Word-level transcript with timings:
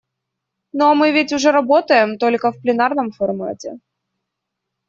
Ну 0.77 0.83
а 0.87 0.95
мы 0.95 1.11
ведь 1.11 1.31
уже 1.31 1.51
работаем 1.51 2.17
только 2.17 2.51
в 2.51 2.59
пленарном 2.59 3.11
формате. 3.11 3.77